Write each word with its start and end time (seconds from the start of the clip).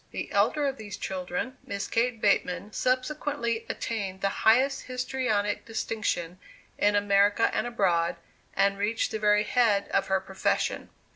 The 0.09 0.31
elder 0.31 0.65
of 0.65 0.77
these 0.77 0.97
children, 0.97 1.59
Miss 1.63 1.87
Kate 1.87 2.19
Bateman, 2.19 2.73
subsequently 2.73 3.67
attained 3.69 4.21
the 4.21 4.41
highest 4.49 4.85
histrionic 4.85 5.63
distinction 5.63 6.39
in 6.79 6.95
America 6.95 7.51
and 7.53 7.67
abroad, 7.67 8.15
and 8.55 8.79
reached 8.79 9.11
the 9.11 9.19
very 9.19 9.43
head 9.43 9.87
of 9.89 10.07
her 10.07 10.19
profession. 10.19 10.89